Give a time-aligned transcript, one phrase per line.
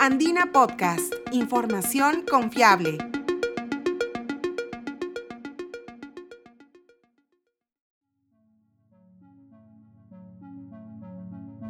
[0.00, 2.98] Andina Podcast, información confiable.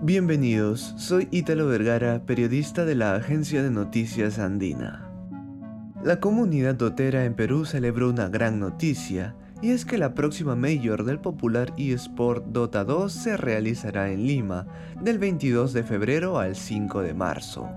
[0.02, 5.10] Bienvenidos, soy Ítalo Vergara, periodista de la agencia de noticias Andina.
[6.04, 11.04] La comunidad dotera en Perú celebró una gran noticia, y es que la próxima Major
[11.04, 14.66] del popular eSport Dota 2 se realizará en Lima,
[15.00, 17.70] del 22 de febrero al 5 de marzo.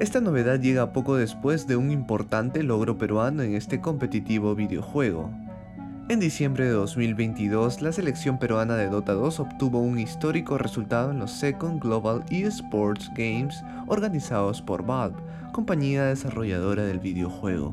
[0.00, 5.30] Esta novedad llega poco después de un importante logro peruano en este competitivo videojuego.
[6.08, 11.20] En diciembre de 2022, la selección peruana de Dota 2 obtuvo un histórico resultado en
[11.20, 15.16] los Second Global eSports Games organizados por Valve,
[15.52, 17.72] compañía desarrolladora del videojuego.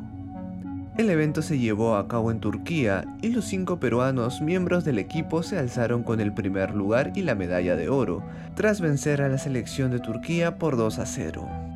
[0.98, 5.42] El evento se llevó a cabo en Turquía y los cinco peruanos miembros del equipo
[5.42, 8.22] se alzaron con el primer lugar y la medalla de oro,
[8.54, 11.71] tras vencer a la selección de Turquía por 2 a 0.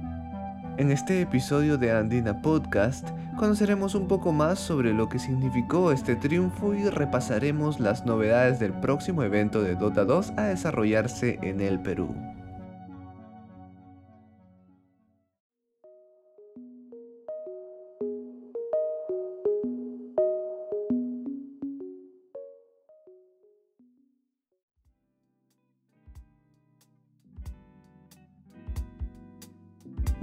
[0.78, 6.18] En este episodio de Andina Podcast conoceremos un poco más sobre lo que significó este
[6.18, 11.80] triunfo y repasaremos las novedades del próximo evento de Dota 2 a desarrollarse en el
[11.80, 12.14] Perú.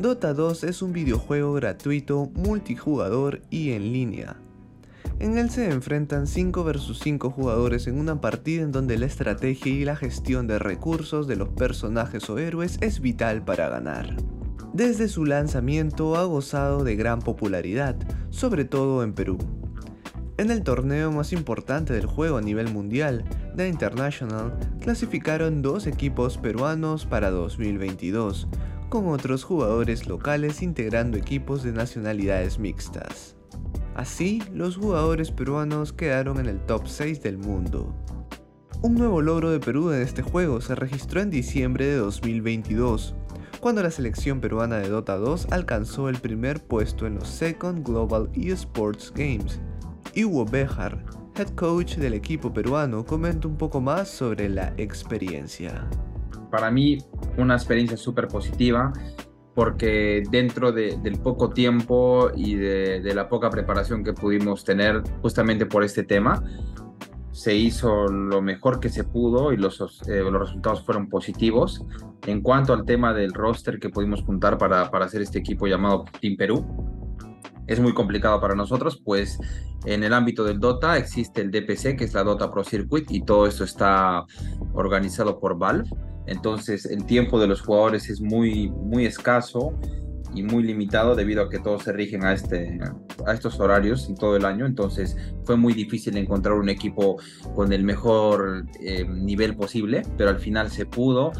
[0.02, 4.34] Dota 2 es un videojuego gratuito, multijugador y en línea.
[5.20, 9.72] En él se enfrentan 5 vs 5 jugadores en una partida en donde la estrategia
[9.72, 14.16] y la gestión de recursos de los personajes o héroes es vital para ganar.
[14.72, 17.94] Desde su lanzamiento ha gozado de gran popularidad,
[18.30, 19.38] sobre todo en Perú.
[20.36, 26.38] En el torneo más importante del juego a nivel mundial, The International, clasificaron dos equipos
[26.38, 28.48] peruanos para 2022,
[28.92, 33.36] con otros jugadores locales integrando equipos de nacionalidades mixtas.
[33.94, 37.96] Así, los jugadores peruanos quedaron en el top 6 del mundo.
[38.82, 43.14] Un nuevo logro de Perú en este juego se registró en diciembre de 2022,
[43.60, 48.28] cuando la selección peruana de Dota 2 alcanzó el primer puesto en los Second Global
[48.34, 49.58] eSports Games.
[50.14, 51.02] Hugo Bejar,
[51.34, 55.88] head coach del equipo peruano, comenta un poco más sobre la experiencia.
[56.52, 56.98] Para mí
[57.38, 58.92] una experiencia súper positiva
[59.54, 65.82] porque dentro del poco tiempo y de, la poca preparación que pudimos tener justamente por
[65.82, 66.44] este tema,
[67.32, 71.84] se hizo lo mejor que se pudo y los, eh, los resultados fueron positivos.
[72.26, 76.04] En cuanto al tema del roster que pudimos juntar para, para hacer este equipo llamado
[76.20, 76.66] Team Perú,
[77.66, 79.38] es muy complicado para nosotros, pues
[79.84, 83.22] en el ámbito del Dota existe el DPC, que es la Dota Pro Circuit, y
[83.22, 84.24] todo esto está
[84.74, 85.88] organizado por Valve.
[86.26, 89.78] Entonces el tiempo de los jugadores es muy, muy escaso
[90.34, 92.78] y muy limitado debido a que todos se rigen a, este,
[93.26, 94.66] a estos horarios en todo el año.
[94.66, 97.18] Entonces fue muy difícil encontrar un equipo
[97.54, 101.32] con el mejor eh, nivel posible, pero al final se pudo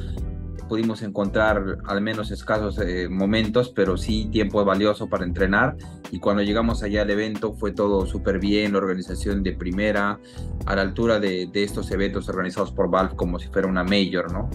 [0.72, 5.76] pudimos encontrar al menos escasos eh, momentos, pero sí tiempo valioso para entrenar.
[6.10, 10.18] Y cuando llegamos allá al evento fue todo súper bien, la organización de primera,
[10.64, 14.32] a la altura de, de, estos eventos organizados por Valve como si fuera una major,
[14.32, 14.48] ¿no?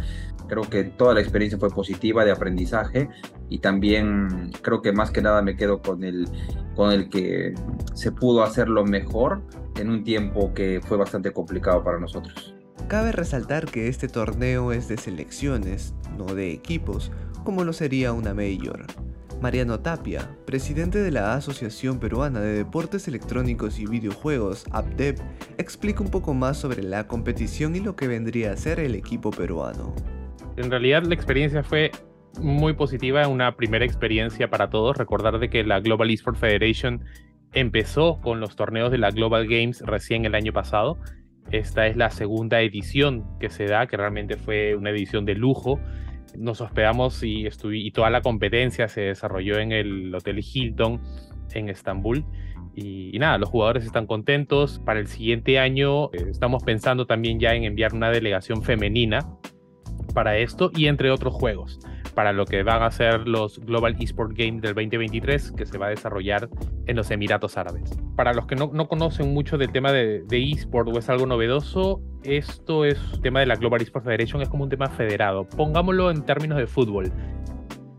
[0.47, 3.09] Creo que toda la experiencia fue positiva de aprendizaje
[3.47, 6.27] y también creo que más que nada me quedo con el,
[6.75, 7.53] con el que
[7.93, 9.43] se pudo hacerlo mejor
[9.75, 12.56] en un tiempo que fue bastante complicado para nosotros.
[12.87, 17.11] Cabe resaltar que este torneo es de selecciones, no de equipos,
[17.43, 18.85] como lo sería una Major.
[19.41, 25.19] Mariano Tapia, presidente de la Asociación Peruana de Deportes Electrónicos y Videojuegos, APDEP,
[25.57, 29.31] explica un poco más sobre la competición y lo que vendría a ser el equipo
[29.31, 29.93] peruano.
[30.55, 31.91] En realidad la experiencia fue
[32.39, 34.97] muy positiva, una primera experiencia para todos.
[34.97, 37.03] Recordar de que la Global Esports Federation
[37.53, 40.97] empezó con los torneos de la Global Games recién el año pasado
[41.51, 45.79] esta es la segunda edición que se da, que realmente fue una edición de lujo.
[46.37, 47.49] Nos hospedamos y,
[47.91, 51.01] toda la competencia se desarrolló en el Hotel Hilton
[51.53, 52.25] en Estambul.
[52.75, 54.79] Y, nada, los jugadores están contentos.
[54.85, 59.19] Para el siguiente año eh, estamos pensando también ya en enviar una delegación femenina
[60.13, 61.79] para esto y entre otros juegos
[62.17, 65.85] para lo que van a ser los Global Esport Games del 2023 que se va
[65.85, 66.49] a desarrollar
[66.87, 67.95] en los Emiratos Árabes.
[68.15, 71.27] Para los que no, no conocen mucho del tema de, de eSport o es algo
[71.27, 75.47] novedoso, esto es tema de la Global Esport Federation, es como un tema federado.
[75.47, 77.13] Pongámoslo en términos de fútbol.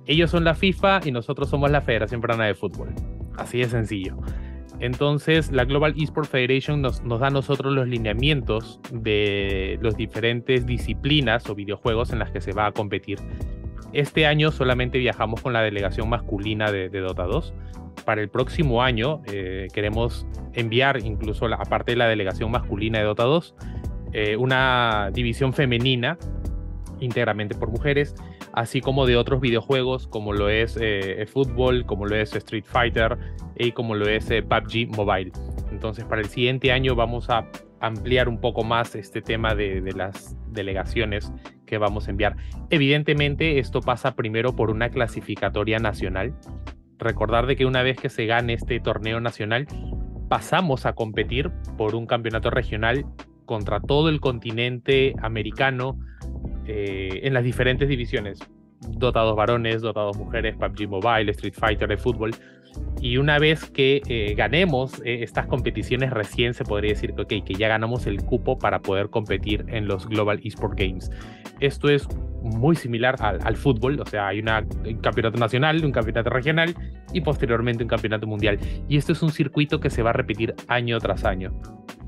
[0.07, 2.93] Ellos son la FIFA y nosotros somos la Federación Peruana de Fútbol.
[3.37, 4.17] Así de sencillo.
[4.81, 10.67] Entonces, la Global Esport Federation nos, nos, da a nosotros los lineamientos de las diferentes
[10.67, 13.19] disciplinas o videojuegos en las que se va a competir
[13.93, 17.55] Este año solamente viajamos con la delegación masculina de, Dota 2.
[18.05, 23.25] Para el próximo año eh, queremos enviar, incluso aparte de la delegación masculina de Dota
[23.25, 23.55] 2,
[24.13, 26.19] eh, una división femenina
[27.01, 28.15] íntegramente por mujeres,
[28.53, 33.17] así como de otros videojuegos como lo es eh, fútbol, como lo es Street Fighter
[33.57, 35.33] y como lo es PUBG Mobile.
[35.71, 37.47] Entonces para el siguiente año vamos a
[37.81, 41.33] ampliar un poco más este tema de, las delegaciones
[41.67, 42.37] que vamos a enviar.
[42.71, 46.35] Evidentemente esto pasa primero por una clasificatoria nacional.
[46.99, 49.67] Recordar de que una vez que se gane este torneo nacional,
[50.29, 53.07] pasamos a competir por un campeonato regional
[53.45, 55.99] contra todo el continente americano
[56.67, 58.39] eh, en las diferentes divisiones.
[58.81, 62.31] Dotados varones, dotados mujeres, PUBG Mobile, Street Fighter, de fútbol.
[63.01, 67.55] Y una vez que eh, ganemos eh, estas competiciones recién se podría decir que, que
[67.55, 71.11] ya ganamos el cupo para poder competir en los Global Esport Games.
[71.61, 72.09] Esto es
[72.49, 76.75] muy similar al, fútbol, o sea, hay un campeonato nacional, un campeonato regional
[77.13, 78.59] y posteriormente un campeonato mundial.
[78.89, 81.53] Y esto es un circuito que se va a repetir año tras año.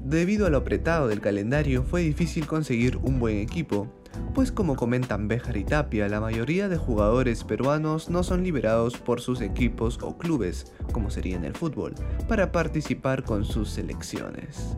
[0.03, 3.87] Debido a lo apretado del calendario fue difícil conseguir un buen equipo,
[4.35, 9.21] pues como comentan Béjar y Tapia, la mayoría de jugadores peruanos no son liberados por
[9.21, 11.95] sus equipos o clubes, como sería en el fútbol,
[12.29, 14.77] para participar con sus selecciones.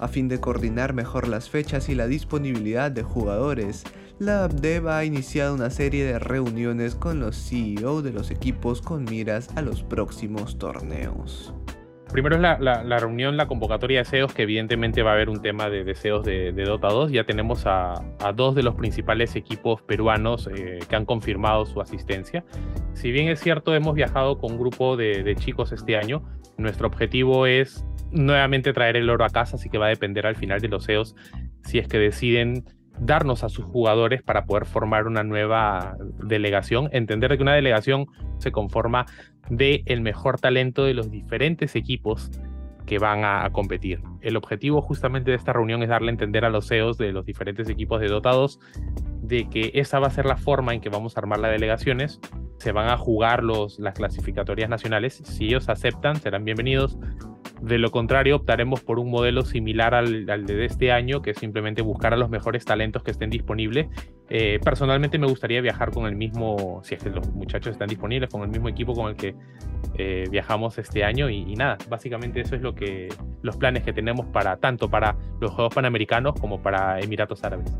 [0.00, 3.84] A fin de coordinar mejor las fechas y la disponibilidad de jugadores,
[4.18, 9.04] la ABDEV ha iniciado una serie de reuniones con los CEO de los equipos con
[9.04, 11.54] miras a los próximos torneos.
[12.10, 15.68] Primero es la, reunión, la convocatoria de deseos, que evidentemente va a haber un tema
[15.68, 17.12] de deseos de, Dota 2.
[17.12, 18.02] Ya tenemos a,
[18.34, 22.44] dos de los principales equipos peruanos eh, que han confirmado su asistencia.
[22.94, 26.22] Si bien es cierto, hemos viajado con un grupo de, chicos este año,
[26.56, 30.34] nuestro objetivo es nuevamente traer el oro a casa, así que va a depender al
[30.34, 31.14] final de los CEOs
[31.62, 32.64] si es que deciden
[33.00, 36.88] darnos a sus jugadores para poder formar una nueva delegación.
[36.92, 38.06] Entender que una delegación
[38.38, 39.06] se conforma
[39.48, 42.30] de el mejor talento de los diferentes equipos
[42.86, 44.00] que van a, competir.
[44.22, 47.26] El objetivo justamente de esta reunión es darle a entender a los CEOs de los
[47.26, 48.58] diferentes equipos de dotados
[49.20, 52.18] de que esa va a ser la forma en que vamos a armar las delegaciones.
[52.58, 55.20] Se van a jugar los, las clasificatorias nacionales.
[55.22, 56.98] Si ellos aceptan, serán bienvenidos.
[57.62, 61.82] De lo contrario, optaremos por un modelo similar al, de este año, que es simplemente
[61.82, 63.88] buscar a los mejores talentos que estén disponibles.
[64.30, 68.30] Eh, personalmente me gustaría viajar con el mismo, si es que los muchachos están disponibles,
[68.30, 69.34] con el mismo equipo con el que
[69.94, 71.28] eh, viajamos este año.
[71.28, 73.08] Y, y, nada, básicamente eso es lo que
[73.42, 77.72] los planes que tenemos para tanto para los Juegos Panamericanos como para Emiratos Árabes.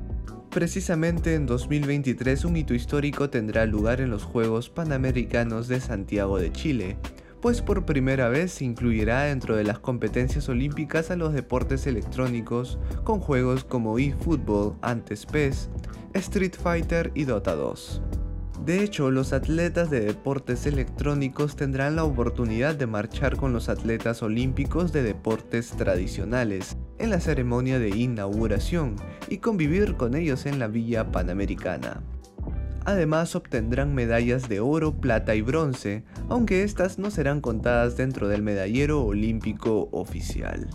[0.50, 6.50] Precisamente en 2023 un hito histórico tendrá lugar en los Juegos Panamericanos de Santiago de
[6.50, 6.96] Chile
[7.40, 12.78] pues por primera vez se incluirá dentro de las competencias olímpicas a los deportes electrónicos
[13.04, 15.70] con juegos como eFootball, antes PES,
[16.14, 18.02] Street Fighter y Dota 2.
[18.64, 24.22] De hecho, los atletas de deportes electrónicos tendrán la oportunidad de marchar con los atletas
[24.22, 28.96] olímpicos de deportes tradicionales en la ceremonia de inauguración
[29.28, 32.02] y convivir con ellos en la Villa Panamericana.
[32.88, 38.40] Además obtendrán medallas de oro, plata y bronce, aunque estas no serán contadas dentro del
[38.40, 40.66] medallero olímpico oficial.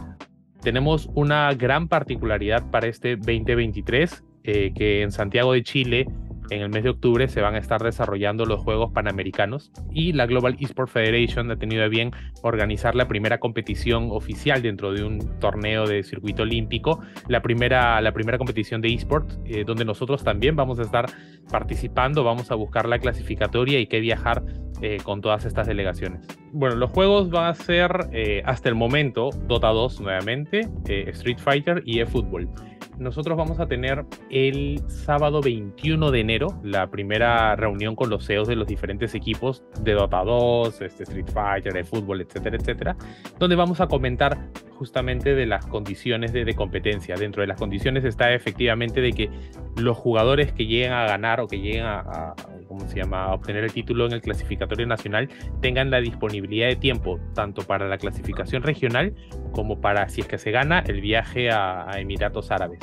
[0.62, 6.08] Tenemos una gran particularidad para este 2023, eh, que en Santiago de Chile
[6.50, 10.26] en el mes de octubre se van a estar desarrollando los Juegos Panamericanos y la
[10.26, 15.40] Global Esport Federation ha tenido a bien organizar la primera competición oficial dentro de un
[15.40, 20.56] torneo de circuito olímpico, la primera, la primera competición de eSport, eh, donde nosotros también
[20.56, 21.06] vamos a estar
[21.52, 24.44] participando, vamos a buscar la clasificatoria y que viajar
[24.82, 26.28] eh, con todas estas delegaciones.
[26.52, 31.82] Bueno, los juegos van a ser eh, hasta el momento Dota 2 nuevamente, Street Fighter
[31.86, 32.50] y eFootball
[32.98, 38.48] nosotros vamos a tener el sábado 21 de enero la primera reunión con los CEOs
[38.48, 42.96] de los diferentes equipos de Dota 2, este Street Fighter, de fútbol, etcétera, etcétera,
[43.40, 44.38] donde vamos a comentar
[44.76, 47.16] justamente de las condiciones de, competencia.
[47.16, 49.30] Dentro de las condiciones está efectivamente de que
[49.78, 52.34] los jugadores que lleguen a ganar o que lleguen a,
[52.68, 55.30] ¿cómo se llama?, a obtener el título en el clasificatorio nacional
[55.62, 59.14] tengan la disponibilidad de tiempo tanto para la clasificación regional
[59.54, 62.80] como para, si es que se gana, el viaje a, Emiratos Árabes.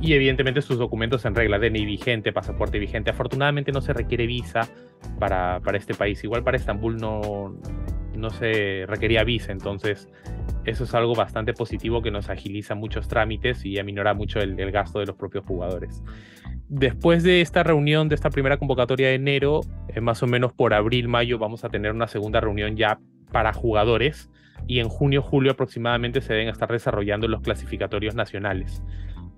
[0.00, 3.10] Y evidentemente sus documentos en regla, DNI vigente, pasaporte vigente.
[3.10, 4.68] Afortunadamente no se requiere visa
[5.18, 6.22] para, para este país.
[6.24, 7.56] Igual para Estambul no,
[8.16, 10.08] no se requería visa, entonces
[10.64, 15.00] eso es algo bastante positivo que nos agiliza muchos trámites y aminora mucho el, gasto
[15.00, 16.02] de los propios jugadores.
[16.68, 20.72] Después de esta reunión, de esta primera convocatoria de enero, eh, más o menos por
[20.72, 22.98] abril, mayo, vamos a tener una segunda reunión ya
[23.30, 24.30] para jugadores
[24.66, 28.82] y en junio, julio aproximadamente se deben estar desarrollando los clasificatorios nacionales.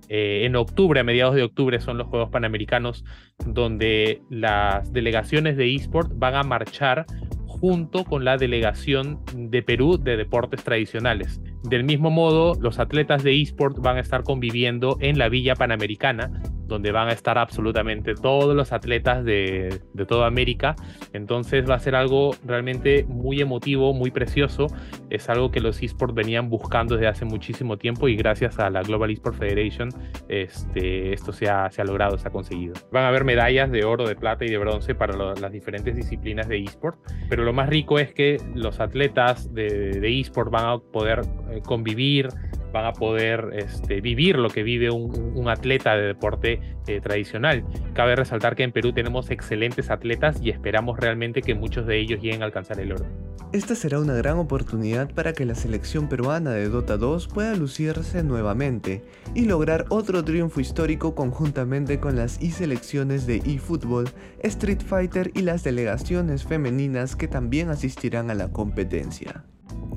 [0.08, 3.04] Eh, en octubre, a mediados de octubre, son los Juegos Panamericanos,
[3.46, 7.06] donde las delegaciones de eSport van a marchar
[7.46, 11.40] junto con la delegación de Perú de deportes tradicionales.
[11.62, 16.30] Del mismo modo, los atletas de eSport van a estar conviviendo en la Villa Panamericana,
[16.66, 20.76] donde van a estar absolutamente todos los atletas de, toda América.
[21.12, 24.66] Entonces va a ser algo realmente muy emotivo, muy precioso.
[25.10, 28.82] Es algo que los esports venían buscando desde hace muchísimo tiempo y gracias a la
[28.82, 29.88] Global Esports Federation
[30.28, 32.74] este, esto se ha, se ha logrado, se ha conseguido.
[32.90, 36.48] Van a haber medallas de oro, de plata y de bronce para las diferentes disciplinas
[36.48, 40.78] de eSport, pero lo más rico es que los atletas de, de eSport van a
[40.78, 42.28] poder eh, convivir,
[42.74, 47.64] van a poder este, vivir lo que vive un, atleta de deporte eh, tradicional.
[47.92, 52.20] Cabe resaltar que en Perú tenemos excelentes atletas y esperamos realmente que muchos de ellos
[52.20, 53.06] lleguen a alcanzar el oro.
[53.52, 58.24] Esta será una gran oportunidad para que la selección peruana de Dota 2 pueda lucirse
[58.24, 59.04] nuevamente
[59.36, 64.10] y lograr otro triunfo histórico conjuntamente con las e-selecciones de eFootball,
[64.42, 69.44] Street Fighter y las delegaciones femeninas que también asistirán a la competencia.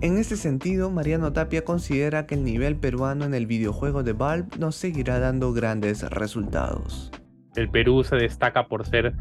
[0.02, 4.50] En este sentido, Mariano Tapia considera que el nivel peruano en el videojuego de Valve
[4.60, 7.12] nos seguirá dando grandes resultados.
[7.56, 9.16] El Perú se destaca por ser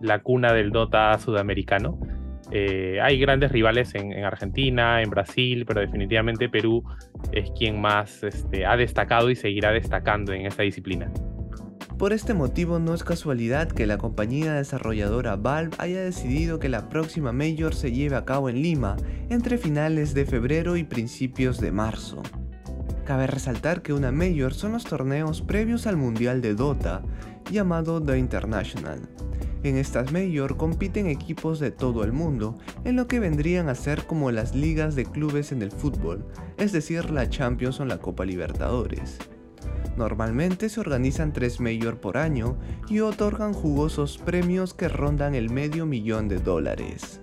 [0.00, 1.98] la cuna del Dota sudamericano.
[2.52, 6.84] Eh, hay grandes rivales en, Argentina, en Brasil, pero definitivamente Perú
[7.32, 11.10] es quien más este, ha destacado y seguirá destacando en esta disciplina.
[12.00, 16.88] Por este motivo no es casualidad que la compañía desarrolladora Valve haya decidido que la
[16.88, 18.96] próxima Major se lleve a cabo en Lima
[19.28, 22.22] entre finales de febrero y principios de marzo.
[23.04, 27.02] Cabe resaltar que una Major son los torneos previos al Mundial de Dota,
[27.52, 29.06] llamado The International.
[29.62, 34.06] En estas Major compiten equipos de todo el mundo, en lo que vendrían a ser
[34.06, 36.24] como las ligas de clubes en el fútbol,
[36.56, 39.18] es decir, la Champions o la Copa Libertadores.
[40.00, 42.56] Normalmente se organizan tres Major por año
[42.88, 47.20] y otorgan jugosos premios que rondan el medio millón de dólares.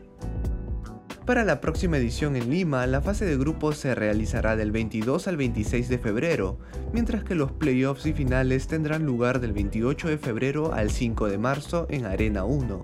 [1.26, 5.38] Para la próxima edición en Lima, la fase de grupos se realizará del 22 al
[5.38, 6.60] 26 de febrero,
[6.94, 11.38] mientras que los playoffs y finales tendrán lugar del 28 de febrero al 5 de
[11.40, 12.80] marzo en Arena 1,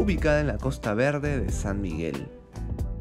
[0.00, 2.26] ubicada en la Costa Verde de San Miguel.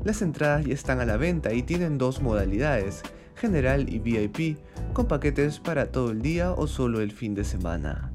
[0.04, 3.02] Las entradas ya están a la venta y tienen dos modalidades,
[3.36, 4.58] general y VIP,
[4.94, 8.12] con paquetes para todo el día o solo el fin de semana.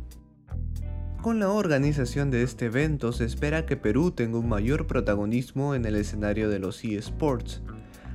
[1.23, 5.85] Con la organización de este evento se espera que Perú tenga un mayor protagonismo en
[5.85, 7.61] el escenario de los eSports.